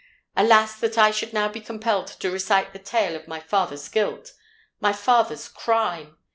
Alas! 0.35 0.79
that 0.79 0.97
I 0.97 1.11
should 1.11 1.31
now 1.31 1.47
be 1.47 1.61
compelled 1.61 2.07
to 2.07 2.31
recite 2.31 2.73
the 2.73 2.79
tale 2.79 3.15
of 3.15 3.27
my 3.27 3.39
father's 3.39 3.87
guilt—my 3.87 4.93
father's 4.93 5.47
crime! 5.47 6.17